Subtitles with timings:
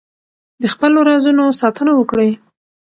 [0.61, 2.31] د خپلو رازونو ساتنه وکړئ.